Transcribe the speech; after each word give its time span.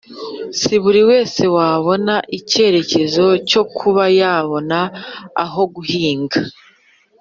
si 0.59 0.75
buri 0.83 1.01
wese 1.09 1.41
wagira 1.55 2.15
icyizere 2.77 3.33
cyo 3.49 3.63
kuba 3.77 4.03
yabona 4.19 4.79
aho 5.43 5.61
guhinga. 5.75 6.39